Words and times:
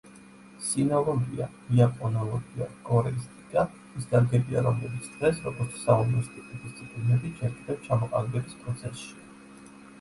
სინოლოგია, 0.67 1.49
იაპონოლოგია, 1.79 2.69
კორეისტიკა 2.87 3.67
ის 4.01 4.09
დარგებია, 4.15 4.65
რომლებიც 4.69 5.05
დღეს, 5.19 5.45
როგორც 5.51 5.79
საუნივერსიტეტო 5.85 6.59
დისციპლინები 6.65 7.33
ჯერ 7.39 7.57
კიდევ 7.61 7.81
ჩამოყალიბების 7.89 8.61
პროცესშია. 8.67 9.33